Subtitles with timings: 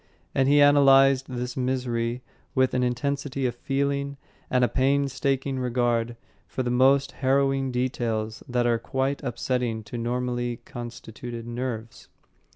[0.33, 2.23] And he analysed this misery
[2.55, 4.17] with an intensity of feeling
[4.49, 10.57] and a painstaking regard for the most harrowing details that are quite upsetting to normally
[10.65, 12.07] constituted nerves.